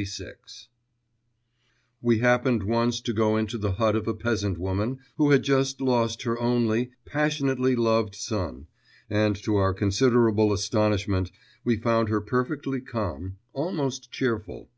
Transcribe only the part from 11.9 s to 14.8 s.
her perfectly calm, almost cheerful.